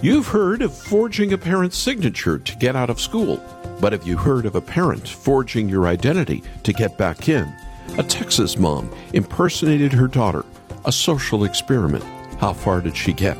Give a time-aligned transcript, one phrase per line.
[0.00, 3.42] You've heard of forging a parent's signature to get out of school,
[3.80, 7.52] but have you heard of a parent forging your identity to get back in?
[7.98, 10.44] A Texas mom impersonated her daughter,
[10.84, 12.04] a social experiment.
[12.38, 13.36] How far did she get?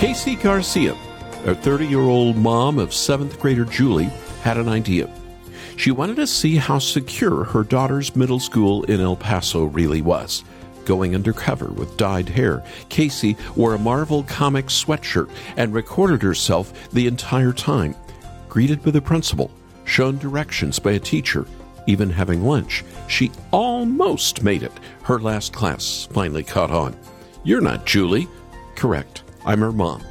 [0.00, 0.96] Casey Garcia
[1.44, 4.10] a 30 year old mom of seventh grader Julie
[4.42, 5.12] had an idea.
[5.76, 10.44] She wanted to see how secure her daughter's middle school in El Paso really was.
[10.84, 17.06] Going undercover with dyed hair, Casey wore a Marvel Comics sweatshirt and recorded herself the
[17.06, 17.96] entire time.
[18.48, 19.50] Greeted by the principal,
[19.84, 21.46] shown directions by a teacher,
[21.86, 24.72] even having lunch, she almost made it.
[25.02, 26.96] Her last class finally caught on.
[27.42, 28.28] You're not Julie.
[28.76, 29.22] Correct.
[29.44, 30.02] I'm her mom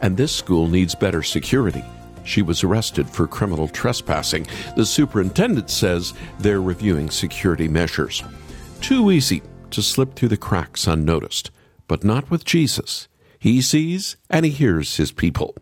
[0.00, 1.84] and this school needs better security.
[2.24, 4.46] She was arrested for criminal trespassing.
[4.76, 8.22] The superintendent says they're reviewing security measures.
[8.80, 11.50] Too easy to slip through the cracks unnoticed,
[11.88, 13.08] but not with Jesus.
[13.38, 15.56] He sees and he hears his people.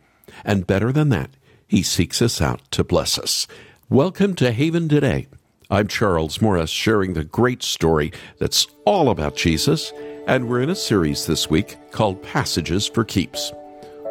[0.45, 1.31] And better than that,
[1.67, 3.47] he seeks us out to bless us.
[3.89, 5.29] Welcome to Haven Today.
[5.71, 9.93] I'm Charles Morris, sharing the great story that's all about Jesus,
[10.27, 13.53] and we're in a series this week called Passages for Keeps.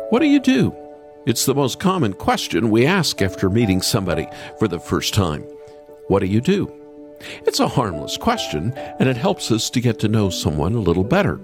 [0.10, 0.74] What do you do?
[1.26, 4.26] It's the most common question we ask after meeting somebody
[4.58, 5.42] for the first time.
[6.08, 6.72] What do you do?
[7.46, 11.04] It's a harmless question, and it helps us to get to know someone a little
[11.04, 11.42] better.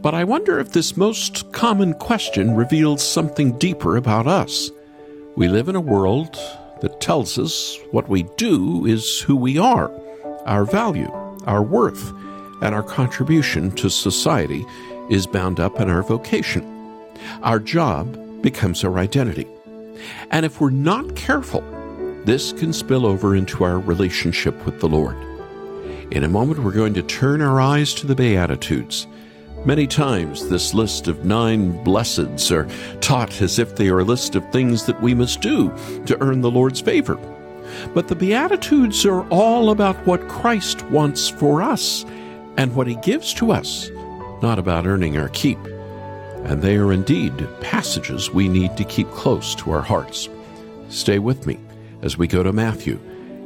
[0.00, 4.70] But I wonder if this most common question reveals something deeper about us.
[5.34, 6.38] We live in a world
[6.80, 9.90] that tells us what we do is who we are,
[10.46, 11.10] our value,
[11.46, 12.12] our worth,
[12.62, 14.64] and our contribution to society
[15.10, 16.77] is bound up in our vocation.
[17.42, 19.46] Our job becomes our identity.
[20.30, 21.62] And if we're not careful,
[22.24, 25.16] this can spill over into our relationship with the Lord.
[26.10, 29.06] In a moment, we're going to turn our eyes to the Beatitudes.
[29.64, 32.68] Many times, this list of nine blesseds are
[33.00, 35.70] taught as if they are a list of things that we must do
[36.06, 37.18] to earn the Lord's favor.
[37.92, 42.04] But the Beatitudes are all about what Christ wants for us
[42.56, 43.90] and what He gives to us,
[44.42, 45.58] not about earning our keep
[46.44, 50.28] and they are indeed passages we need to keep close to our hearts.
[50.88, 51.58] Stay with me
[52.02, 52.98] as we go to Matthew,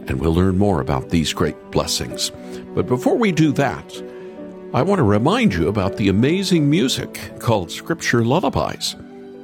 [0.06, 2.30] and we'll learn more about these great blessings.
[2.75, 4.03] But before we do that,
[4.75, 8.97] I want to remind you about the amazing music called Scripture Lullabies.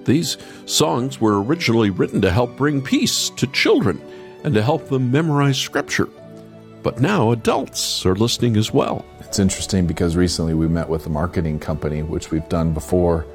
[0.05, 4.01] These songs were originally written to help bring peace to children
[4.43, 6.09] and to help them memorize Scripture.
[6.83, 9.05] But now adults are listening as well.
[9.21, 13.27] It's interesting because recently we met with a marketing company, which we've done before,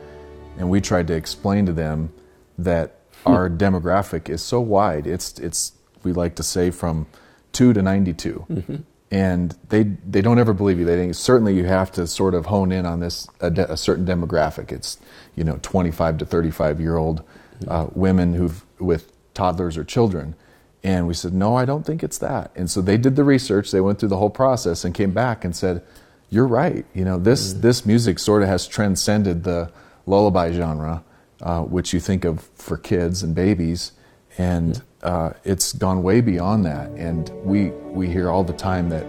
[0.58, 2.12] and we tried to explain to them
[2.58, 3.31] that hmm.
[3.31, 5.08] our demographic is so wide.
[5.08, 7.08] It's it's we like to say from
[7.52, 8.75] two to ninety two, mm mm-hmm.
[9.12, 10.86] and they they don't ever believe you.
[10.86, 13.78] They think certainly you have to sort of hone in on this a, de- a
[13.78, 14.72] certain demographic.
[14.72, 14.97] It's
[15.36, 17.22] you know twenty five to thirty five year old
[17.59, 17.72] mm-hmm.
[17.72, 20.36] uh, women who've with toddlers or children.
[20.84, 22.52] And we said, no, I don't think it's that.
[22.56, 23.72] And so they did the research.
[23.72, 25.81] They went through the whole process and came back and said,
[26.30, 26.86] you're right.
[26.94, 29.72] You know, this, mm this music sort of has transcended the,
[30.06, 31.03] lullaby genre,
[31.41, 33.91] uh, which you think of for kids and babies,
[34.38, 36.90] and uh, it's gone way beyond that.
[36.91, 39.06] And we we hear all the time that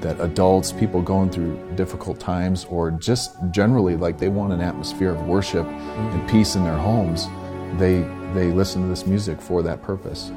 [0.00, 5.10] that adults, people going through difficult times, or just generally like they want an atmosphere
[5.10, 7.26] of worship and peace in their homes,
[7.78, 10.30] they they listen to this music for that purpose.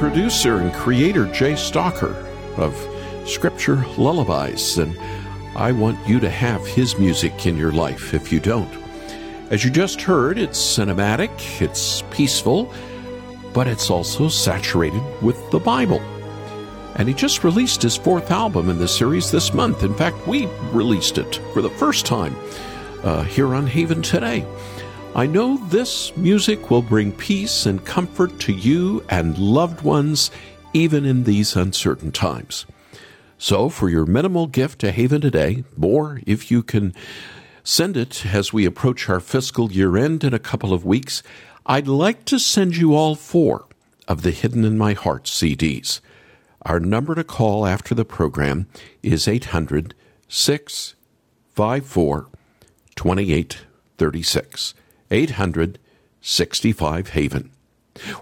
[0.00, 2.14] Producer and creator Jay Stocker
[2.56, 2.74] of
[3.28, 4.98] Scripture Lullabies, and
[5.54, 8.72] I want you to have his music in your life if you don't.
[9.50, 12.72] As you just heard, it's cinematic, it's peaceful,
[13.52, 16.00] but it's also saturated with the Bible.
[16.96, 19.82] And he just released his fourth album in the series this month.
[19.82, 22.34] In fact, we released it for the first time
[23.02, 24.46] uh, here on Haven today.
[25.12, 30.30] I know this music will bring peace and comfort to you and loved ones
[30.72, 32.64] even in these uncertain times.
[33.36, 36.94] So, for your minimal gift to Haven today, or if you can
[37.64, 41.24] send it as we approach our fiscal year end in a couple of weeks,
[41.66, 43.66] I'd like to send you all four
[44.06, 45.98] of the Hidden in My Heart CDs.
[46.62, 48.68] Our number to call after the program
[49.02, 49.92] is 800
[50.28, 52.28] 654
[52.94, 54.74] 2836.
[55.10, 55.78] 800
[56.20, 57.50] 65 Haven.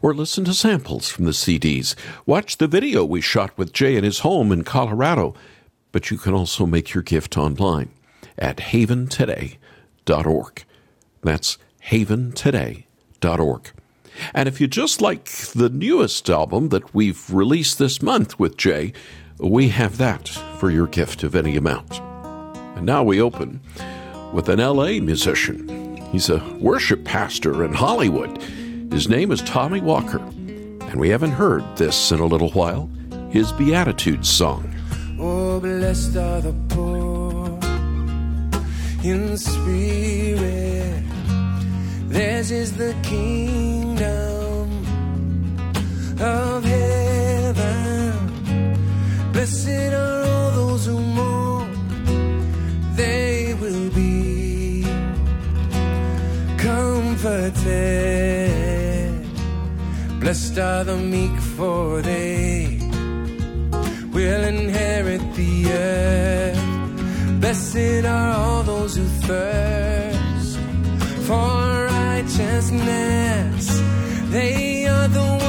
[0.02, 1.94] Or listen to samples from the CDs.
[2.26, 5.35] Watch the video we shot with Jay in his home in Colorado.
[5.93, 7.90] But you can also make your gift online
[8.38, 10.64] at haventoday.org.
[11.23, 13.73] That's haventoday.org.
[14.35, 18.93] And if you just like the newest album that we've released this month with Jay,
[19.38, 22.00] we have that for your gift of any amount.
[22.76, 23.61] And now we open
[24.32, 25.88] with an LA musician.
[26.12, 28.40] He's a worship pastor in Hollywood.
[28.90, 32.88] His name is Tommy Walker, and we haven't heard this in a little while
[33.31, 34.75] his Beatitudes song.
[35.20, 37.58] Oh, blessed are the poor
[39.05, 41.02] in spirit.
[42.08, 44.87] Theirs is the kingdom
[46.20, 48.12] of heaven.
[49.32, 51.38] Blessed are all those who mourn.
[57.18, 59.10] Comforted.
[60.20, 62.78] Blessed are the meek, for they
[64.12, 66.60] will inherit the earth.
[67.40, 70.58] Blessed are all those who thirst
[71.26, 73.82] for righteousness.
[74.30, 75.47] They are the ones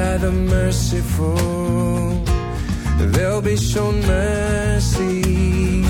[0.00, 1.36] Are the merciful,
[3.12, 5.82] they'll be shown mercy.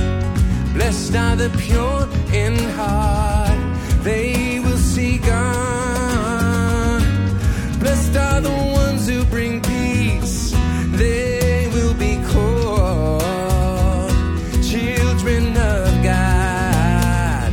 [0.74, 3.58] Blessed are the pure in heart,
[4.02, 7.02] they will see God.
[7.78, 10.52] Blessed are the ones who bring peace,
[11.02, 14.12] they will be called
[14.72, 17.52] children of God.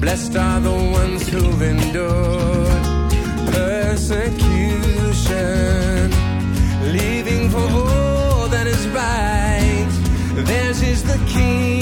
[0.00, 2.82] Blessed are the ones who've endured
[3.52, 4.51] persecution,
[6.98, 9.88] living for all that is right.
[10.46, 11.81] Theirs is the kingdom,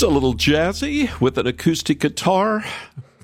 [0.00, 2.64] It's a little jazzy with an acoustic guitar.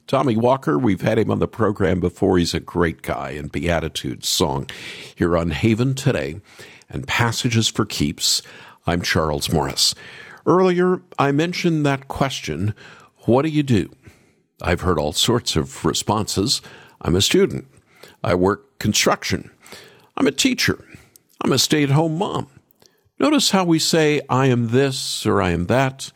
[0.06, 2.36] Tommy Walker, we've had him on the program before.
[2.36, 4.68] He's a great guy in Beatitudes song
[5.14, 6.42] here on Haven today
[6.90, 8.42] and Passages for Keeps.
[8.86, 9.94] I'm Charles Morris.
[10.44, 12.74] Earlier, I mentioned that question
[13.20, 13.90] What do you do?
[14.60, 16.60] I've heard all sorts of responses.
[17.00, 17.66] I'm a student.
[18.22, 19.50] I work construction.
[20.14, 20.84] I'm a teacher.
[21.40, 22.48] I'm a stay at home mom.
[23.18, 26.12] Notice how we say, I am this or I am that.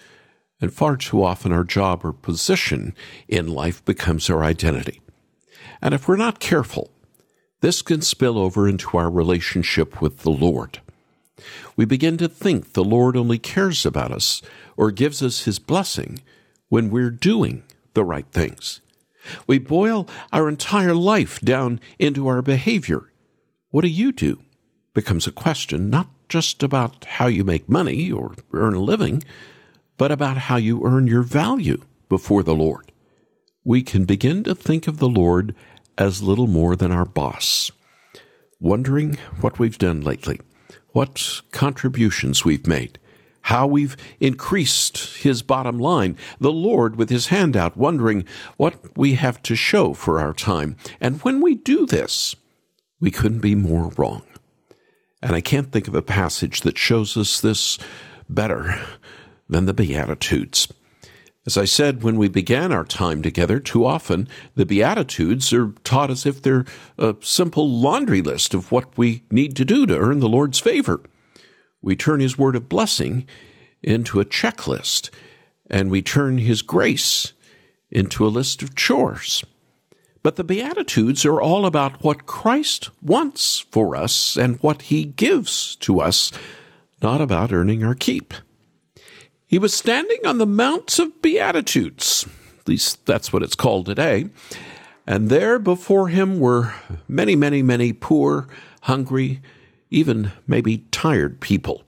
[0.61, 2.95] And far too often, our job or position
[3.29, 5.01] in life becomes our identity.
[5.81, 6.91] And if we're not careful,
[7.61, 10.81] this can spill over into our relationship with the Lord.
[11.77, 14.43] We begin to think the Lord only cares about us
[14.77, 16.21] or gives us his blessing
[16.69, 17.63] when we're doing
[17.95, 18.81] the right things.
[19.47, 23.11] We boil our entire life down into our behavior.
[23.71, 24.41] What do you do?
[24.95, 29.23] Becomes a question not just about how you make money or earn a living,
[30.01, 31.79] but about how you earn your value
[32.09, 32.91] before the Lord.
[33.65, 35.55] We can begin to think of the Lord
[35.99, 37.71] as little more than our boss,
[38.59, 40.41] wondering what we've done lately,
[40.93, 42.99] what contributions we've made,
[43.43, 48.25] how we've increased his bottom line, the Lord with his hand out, wondering
[48.57, 50.79] what we have to show for our time.
[50.99, 52.35] And when we do this,
[53.01, 54.23] we couldn't be more wrong.
[55.23, 57.79] And I can't think of a passage that shows us this
[58.31, 58.81] better
[59.51, 60.69] than the Beatitudes.
[61.47, 66.11] As I said when we began our time together, too often the Beatitudes are taught
[66.11, 66.67] as if they're
[66.99, 71.01] a simple laundry list of what we need to do to earn the Lord's favor.
[71.83, 73.27] We turn His word of blessing
[73.83, 75.11] into a checklist,
[75.71, 77.33] and we turn His grace
[77.91, 79.43] into a list of chores.
[80.23, 85.75] But the Beatitudes are all about what Christ wants for us and what He gives
[85.77, 86.31] to us,
[87.03, 88.35] not about earning our keep.
[89.51, 92.25] He was standing on the Mounts of Beatitudes.
[92.61, 94.31] At least that's what it's called today.
[95.09, 96.73] And there before him were
[97.09, 98.47] many, many, many poor,
[98.83, 99.43] hungry,
[99.91, 101.83] even maybe tired people.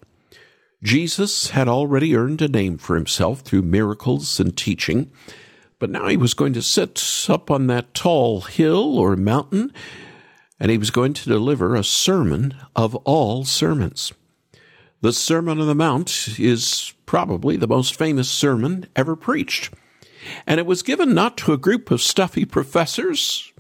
[0.83, 5.13] Jesus had already earned a name for himself through miracles and teaching,
[5.79, 9.73] but now he was going to sit up on that tall hill or mountain,
[10.59, 14.13] and he was going to deliver a sermon of all sermons.
[15.01, 19.71] The Sermon on the Mount is probably the most famous sermon ever preached.
[20.47, 23.53] And it was given not to a group of stuffy professors,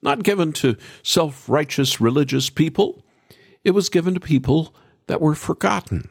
[0.00, 3.04] not given to self righteous religious people.
[3.64, 4.72] It was given to people
[5.08, 6.08] that were forgotten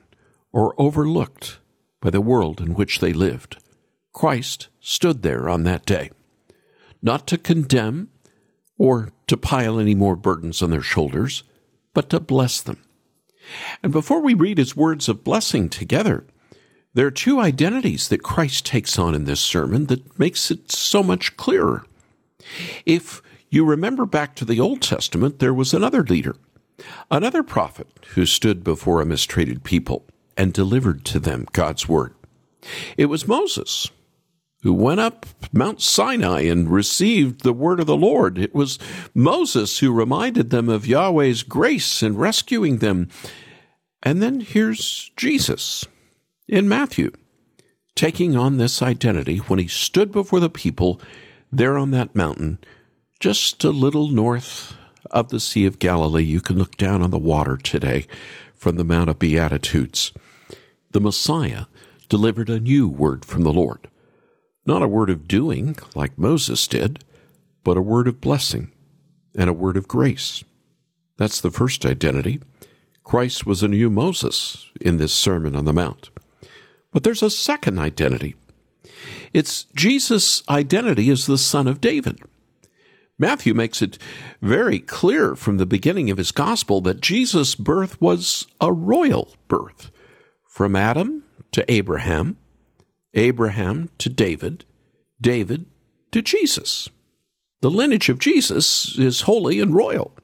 [0.51, 1.60] or overlooked
[2.01, 3.56] by the world in which they lived.
[4.12, 6.12] Christ stood there on that day,
[7.01, 8.10] not to condemn
[8.77, 11.44] or to pile any more burdens on their shoulders,
[11.94, 12.84] but to bless them
[13.82, 16.25] and before we read his words of blessing together,
[16.93, 21.03] there are two identities that Christ takes on in this sermon that makes it so
[21.03, 21.86] much clearer.
[22.86, 26.36] If you remember back to the Old Testament, there was another leader,
[27.12, 30.05] another prophet who stood before a mistreated people
[30.36, 32.13] and delivered to them God's word.
[32.98, 33.89] It was Moses
[34.62, 38.38] who went up Mount Sinai and received the word of the Lord.
[38.38, 38.77] It was
[39.13, 43.08] Moses who reminded them of Yahweh's grace in rescuing them.
[44.03, 45.86] And then here's Jesus
[46.50, 47.12] in Matthew
[47.96, 51.00] taking on this identity when he stood before the people
[51.51, 52.60] there on that mountain,
[53.20, 54.75] just a little north
[55.12, 56.24] of the Sea of Galilee.
[56.24, 58.08] You can look down on the water today
[58.53, 60.12] from the Mount of Beatitudes.
[60.91, 61.65] The Messiah
[62.08, 63.88] delivered a new word from the Lord
[64.70, 67.03] not a word of doing like Moses did,
[67.63, 68.72] but a word of blessing
[69.36, 70.44] and a word of grace.
[71.18, 72.39] That's the first identity.
[73.03, 76.12] Christ was a new Moses in this Sermon on the Mount.
[76.91, 78.36] But there's a second identity.
[79.34, 82.19] It's Jesus' identity as the son of David.
[83.17, 83.98] Matthew makes it
[84.41, 89.91] very clear from the beginning of his gospel that Jesus' birth was a royal birth.
[90.48, 92.38] From Adam to Abraham,
[93.13, 94.65] Abraham to David,
[95.19, 95.65] David
[96.12, 96.89] to Jesus.
[97.62, 100.15] The lineage of Jesus is holy and royal.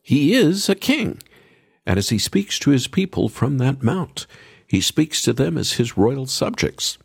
[0.00, 1.20] He is a king.
[1.84, 4.26] And as he speaks to his people from that mount,
[4.74, 6.98] he speaks to them as his royal subjects.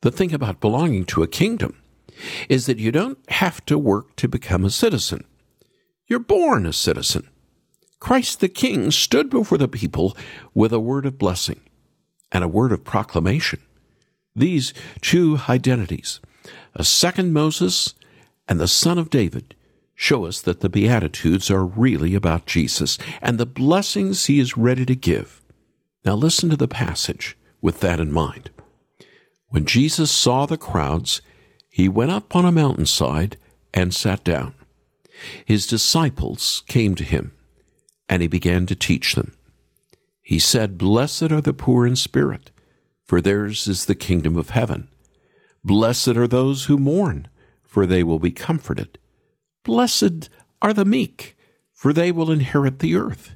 [0.00, 1.76] The thing about belonging to a kingdom
[2.48, 5.24] is that you don't have to work to become a citizen.
[6.06, 7.28] You're born a citizen.
[8.00, 10.16] Christ the King stood before the people
[10.54, 11.60] with a word of blessing
[12.32, 13.60] and a word of proclamation.
[14.34, 14.72] These
[15.02, 16.20] two identities,
[16.74, 17.94] a second Moses
[18.48, 19.54] and the Son of David,
[19.94, 24.86] show us that the Beatitudes are really about Jesus and the blessings he is ready
[24.86, 25.42] to give.
[26.06, 28.50] Now listen to the passage with that in mind.
[29.48, 31.20] When Jesus saw the crowds,
[31.68, 33.36] he went up on a mountainside
[33.74, 34.54] and sat down.
[35.44, 37.32] His disciples came to him,
[38.08, 39.36] and he began to teach them.
[40.22, 42.52] He said, Blessed are the poor in spirit,
[43.04, 44.86] for theirs is the kingdom of heaven.
[45.64, 47.26] Blessed are those who mourn,
[47.64, 48.98] for they will be comforted.
[49.64, 50.28] Blessed
[50.62, 51.36] are the meek,
[51.72, 53.35] for they will inherit the earth.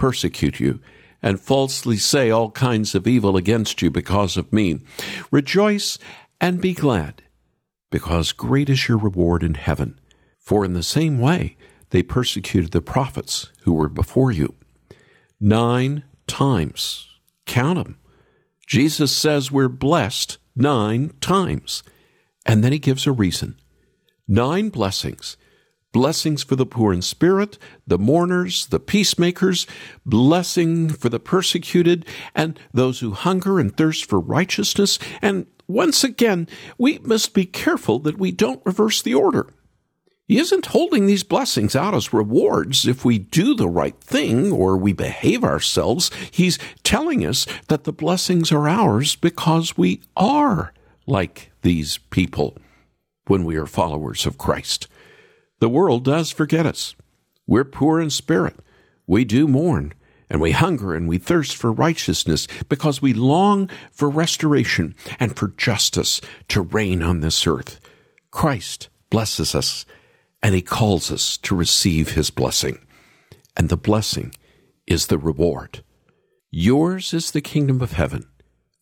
[0.00, 0.80] persecute you,
[1.22, 4.80] and falsely say all kinds of evil against you because of me.
[5.30, 5.98] Rejoice
[6.40, 7.22] and be glad,
[7.90, 10.00] because great is your reward in heaven.
[10.38, 11.56] For in the same way
[11.90, 14.56] they persecuted the prophets who were before you.
[15.38, 17.06] Nine times.
[17.46, 18.00] Count them
[18.70, 21.82] Jesus says we're blessed nine times.
[22.46, 23.58] And then he gives a reason.
[24.28, 25.36] Nine blessings.
[25.92, 29.66] Blessings for the poor in spirit, the mourners, the peacemakers,
[30.06, 34.98] blessing for the persecuted, and those who hunger and thirst for righteousness.
[35.20, 36.48] And once again,
[36.78, 39.52] we must be careful that we don't reverse the order.
[40.30, 44.76] He isn't holding these blessings out as rewards if we do the right thing or
[44.76, 46.08] we behave ourselves.
[46.30, 50.72] He's telling us that the blessings are ours because we are
[51.04, 52.56] like these people
[53.26, 54.86] when we are followers of Christ.
[55.60, 56.94] The world does forget us.
[57.46, 58.56] We're poor in spirit.
[59.06, 59.92] We do mourn,
[60.28, 65.48] and we hunger and we thirst for righteousness because we long for restoration and for
[65.48, 67.80] justice to reign on this earth.
[68.30, 69.84] Christ blesses us
[70.42, 72.78] and he calls us to receive his blessing.
[73.56, 74.32] And the blessing
[74.86, 75.82] is the reward.
[76.50, 78.26] Yours is the kingdom of heaven.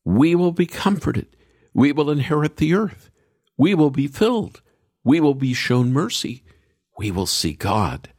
[0.05, 1.27] We will be comforted.
[1.75, 3.11] We will inherit the earth.
[3.57, 4.63] We will be filled.
[5.03, 6.45] We will be shown mercy.
[6.99, 8.11] We will see God.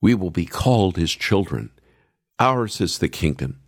[0.00, 1.70] We will be called his children.
[2.40, 3.60] Ours is the kingdom.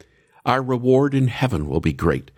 [0.45, 2.31] Our reward in heaven will be great.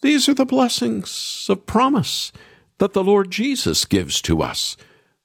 [0.00, 2.32] These are the blessings of promise
[2.78, 4.76] that the Lord Jesus gives to us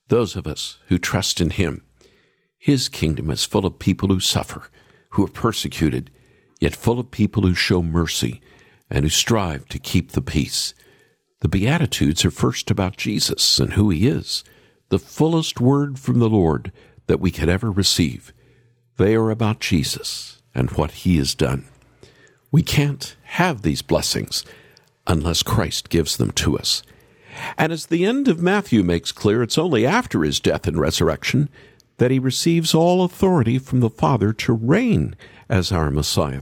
[0.10, 1.84] those of us who trust in Him.
[2.58, 4.70] His kingdom is full of people who suffer,
[5.12, 6.12] who are persecuted,
[6.60, 8.42] yet full of people who show mercy
[8.90, 10.74] and who strive to keep the peace.
[11.42, 14.44] The Beatitudes are first about Jesus and who He is,
[14.94, 16.72] the fullest word from the Lord
[17.08, 18.32] that we could ever receive.
[18.98, 21.66] They are about Jesus and what He has done.
[22.52, 24.46] We can't have these blessings
[25.08, 26.84] unless Christ gives them to us.
[27.58, 31.50] And as the end of Matthew makes clear, it's only after his death and resurrection
[31.98, 35.16] that he receives all authority from the Father to reign
[35.50, 36.42] as our Messiah,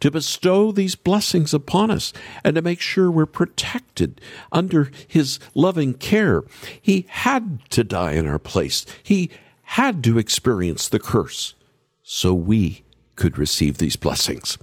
[0.00, 4.20] to bestow these blessings upon us, and to make sure we're protected
[4.52, 6.42] under his loving care.
[6.80, 8.86] He had to die in our place.
[9.02, 9.30] He
[9.62, 11.54] had to experience the curse
[12.02, 12.84] so we
[13.16, 14.58] could receive these blessings.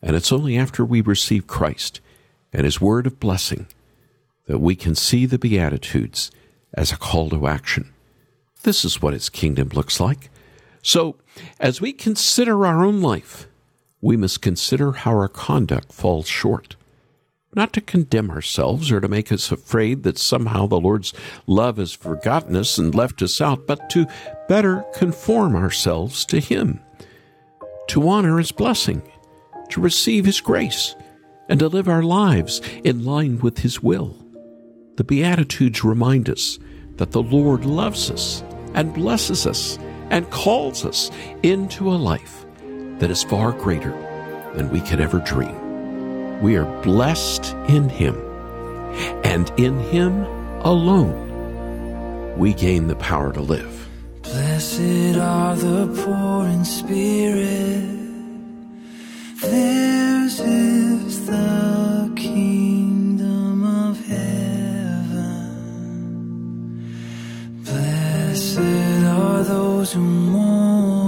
[0.00, 2.00] And it's only after we receive Christ
[2.52, 3.66] and his word of blessing
[4.46, 6.30] that we can see the Beatitudes
[6.74, 7.92] as a call to action.
[8.62, 10.30] This is what His kingdom looks like.
[10.82, 11.16] So,
[11.60, 13.46] as we consider our own life,
[14.02, 16.74] we must consider how our conduct falls short.
[17.54, 21.14] Not to condemn ourselves or to make us afraid that somehow the Lord's
[21.46, 24.08] love has forgotten us and left us out, but to
[24.48, 26.80] better conform ourselves to Him,
[27.88, 29.02] to honor His blessing,
[29.70, 30.96] to receive His grace,
[31.48, 34.16] and to live our lives in line with His will.
[34.96, 36.58] The Beatitudes remind us
[36.96, 38.42] that the Lord loves us
[38.74, 39.78] and blesses us
[40.10, 41.10] and calls us
[41.42, 42.46] into a life
[43.02, 43.90] that is far greater
[44.54, 46.40] than we could ever dream.
[46.40, 48.14] We are blessed in Him,
[49.24, 50.22] and in Him
[50.60, 51.18] alone
[52.38, 53.88] we gain the power to live.
[54.22, 57.90] Blessed are the poor in spirit.
[59.40, 65.42] Theirs is the kingdom of heaven.
[67.64, 71.01] Blessed are those who mourn.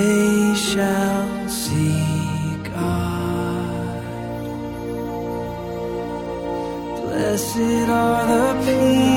[0.00, 4.02] They shall see God.
[7.00, 9.09] Blessed are the peacemakers,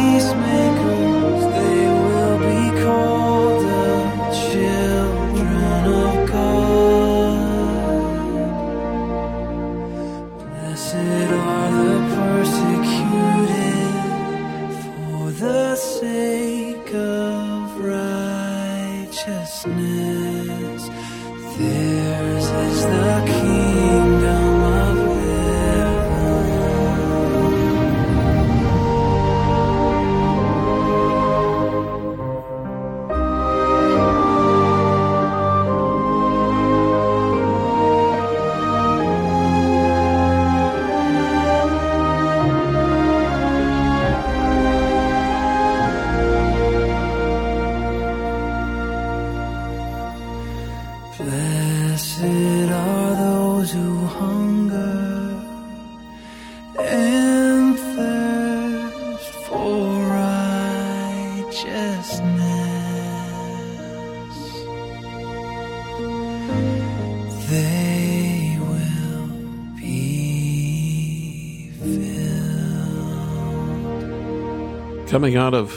[75.13, 75.71] Coming out of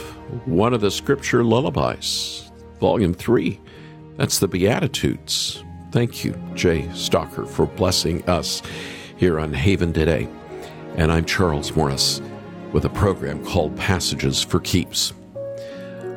[0.47, 3.61] one of the scripture lullabies, volume three,
[4.15, 5.63] that's the Beatitudes.
[5.91, 8.63] Thank you, Jay Stocker, for blessing us
[9.15, 10.27] here on Haven today.
[10.95, 12.19] And I'm Charles Morris
[12.71, 15.13] with a program called Passages for Keeps.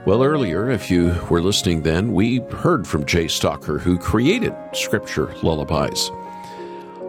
[0.07, 5.35] Well, earlier, if you were listening then, we heard from Jay Stocker, who created scripture
[5.43, 6.11] lullabies.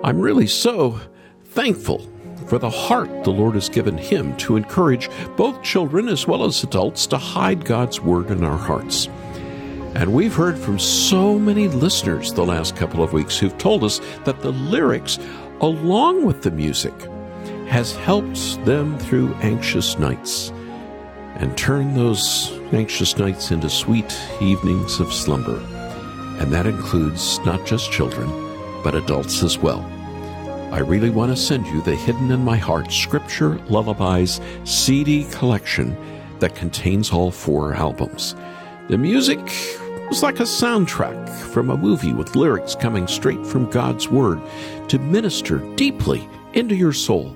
[0.03, 0.99] I'm really so
[1.45, 2.10] thankful
[2.47, 6.63] for the heart the Lord has given him to encourage both children as well as
[6.63, 9.07] adults to hide God's word in our hearts.
[9.95, 13.99] And we've heard from so many listeners the last couple of weeks who've told us
[14.23, 15.19] that the lyrics,
[15.59, 16.93] along with the music,
[17.67, 20.51] has helped them through anxious nights
[21.35, 25.57] and turned those anxious nights into sweet evenings of slumber.
[26.39, 28.29] And that includes not just children,
[28.83, 29.85] but adults as well.
[30.71, 35.97] I really want to send you the Hidden in My Heart Scripture Lullabies CD collection
[36.39, 38.35] that contains all four albums.
[38.87, 39.39] The music
[40.07, 44.41] was like a soundtrack from a movie with lyrics coming straight from God's Word
[44.87, 47.35] to minister deeply into your soul.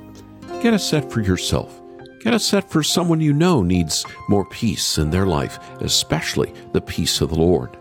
[0.61, 1.81] Get a set for yourself.
[2.21, 6.79] Get a set for someone you know needs more peace in their life, especially the
[6.79, 7.75] peace of the Lord.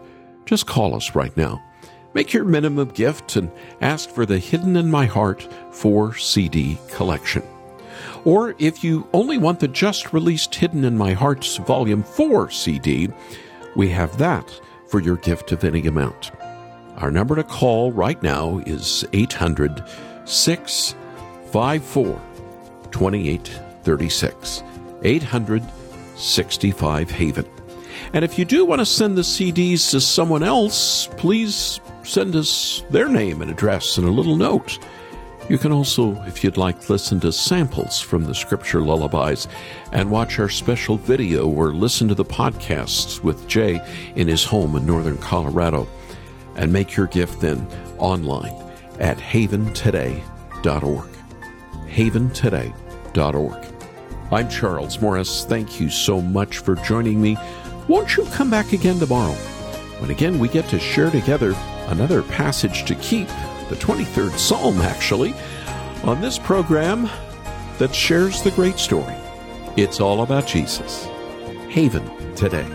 [0.47, 1.63] Just call us right now.
[2.15, 3.51] Make your minimum gift and
[3.81, 7.43] ask for the Hidden in My Heart 4 CD collection.
[8.25, 13.09] Or if you only want the just released Hidden in My Heart's Volume 4 CD,
[13.75, 16.31] we have that for your gift of any amount.
[16.99, 19.83] Our number to call right now is 800
[20.25, 22.23] 654
[22.93, 24.63] 2836.
[25.03, 25.63] 800
[26.17, 27.45] 65 Haven.
[28.13, 32.85] And if you do want to send the CDs to someone else, please send us
[32.91, 34.79] their name and address and a little note.
[35.49, 39.47] You can also, if you'd like, listen to samples from the scripture lullabies
[39.93, 43.81] and watch our special video or listen to the podcasts with Jay
[44.17, 45.87] in his home in northern Colorado.
[46.57, 47.67] And make your gift then
[47.99, 48.55] online
[49.01, 51.09] at haventoday.org.
[51.89, 53.67] Haventoday.org.
[54.31, 55.45] I'm Charles Morris.
[55.45, 57.37] Thank you so much for joining me.
[57.87, 59.35] Won't you come back again tomorrow?
[60.01, 61.55] When again we get to share together
[61.89, 63.29] another passage to keep
[63.69, 65.35] the 23rd Psalm, actually,
[66.05, 67.09] on this program
[67.79, 69.15] that shares the great story.
[69.77, 71.05] It's all about Jesus.
[71.69, 72.67] Haven today.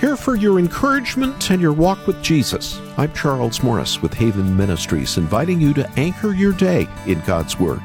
[0.00, 2.80] Here for your encouragement and your walk with Jesus.
[2.96, 7.82] I'm Charles Morris with Haven Ministries, inviting you to anchor your day in God's Word.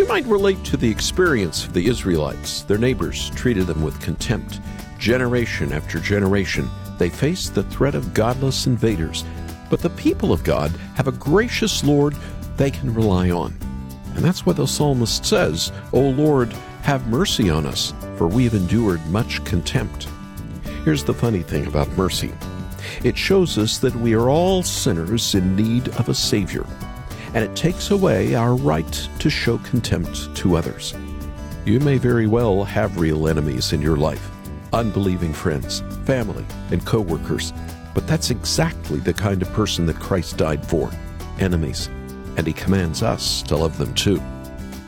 [0.00, 2.62] You might relate to the experience of the Israelites.
[2.62, 4.58] Their neighbors treated them with contempt.
[4.98, 9.26] Generation after generation, they faced the threat of godless invaders.
[9.68, 12.16] But the people of God have a gracious Lord
[12.56, 13.54] they can rely on.
[14.14, 18.54] And that's why the psalmist says, O Lord, have mercy on us, for we have
[18.54, 20.08] endured much contempt.
[20.82, 22.32] Here's the funny thing about mercy
[23.04, 26.64] it shows us that we are all sinners in need of a Savior
[27.34, 30.94] and it takes away our right to show contempt to others.
[31.64, 34.30] You may very well have real enemies in your life
[34.72, 37.52] unbelieving friends, family, and coworkers,
[37.94, 40.90] but that's exactly the kind of person that Christ died for
[41.38, 41.88] enemies,
[42.36, 44.22] and He commands us to love them too.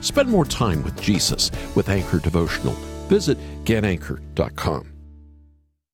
[0.01, 2.75] Spend more time with Jesus with Anchor Devotional.
[3.09, 4.92] Visit getanchor.com.